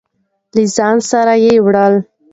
[0.53, 1.33] له ځان سره
[1.65, 1.99] وړلې.